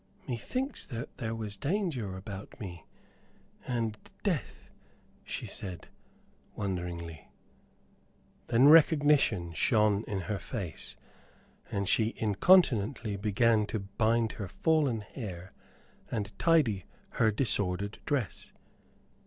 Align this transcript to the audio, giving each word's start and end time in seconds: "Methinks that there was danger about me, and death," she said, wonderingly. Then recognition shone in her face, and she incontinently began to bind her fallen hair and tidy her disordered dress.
"Methinks 0.27 0.83
that 0.85 1.15
there 1.17 1.35
was 1.35 1.55
danger 1.55 2.17
about 2.17 2.59
me, 2.59 2.87
and 3.67 3.99
death," 4.23 4.71
she 5.23 5.45
said, 5.45 5.89
wonderingly. 6.55 7.29
Then 8.47 8.67
recognition 8.67 9.53
shone 9.53 10.03
in 10.07 10.21
her 10.21 10.39
face, 10.39 10.95
and 11.71 11.87
she 11.87 12.15
incontinently 12.17 13.15
began 13.15 13.67
to 13.67 13.79
bind 13.79 14.31
her 14.31 14.47
fallen 14.47 15.01
hair 15.01 15.53
and 16.09 16.31
tidy 16.39 16.85
her 17.19 17.29
disordered 17.29 17.99
dress. 18.07 18.53